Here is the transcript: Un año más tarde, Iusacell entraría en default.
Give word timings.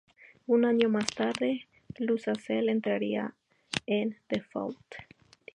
Un 0.47 0.65
año 0.65 0.89
más 0.89 1.05
tarde, 1.05 1.67
Iusacell 1.99 2.69
entraría 2.69 3.35
en 3.85 4.17
default. 4.29 4.95